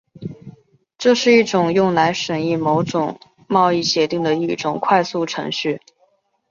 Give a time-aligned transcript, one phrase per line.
[0.97, 5.79] 这是一种用来审议某些贸易协定的一种快速程序。